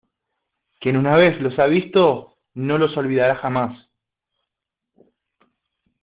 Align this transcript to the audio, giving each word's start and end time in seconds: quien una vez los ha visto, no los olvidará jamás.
quien 0.79 0.97
una 0.97 1.15
vez 1.15 1.39
los 1.39 1.59
ha 1.59 1.67
visto, 1.67 2.35
no 2.55 2.79
los 2.79 2.97
olvidará 2.97 3.35
jamás. 3.35 3.87